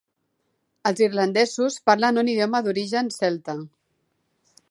Els 0.89 1.01
irlandesos 1.07 1.77
parlen 1.91 2.21
un 2.23 2.33
idioma 2.35 2.63
d'origen 2.69 3.13
celta. 3.19 3.59